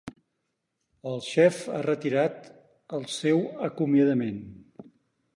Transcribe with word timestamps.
El 1.09 1.19
xef 1.25 1.59
ha 1.73 1.81
retirat 1.85 2.49
el 2.99 3.05
seu 3.17 3.43
acomiadament. 3.69 4.41